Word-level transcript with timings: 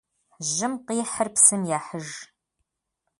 Жьым 0.51 0.73
къихьыр 0.85 1.27
псым 1.35 1.61
ехьыж. 1.77 2.07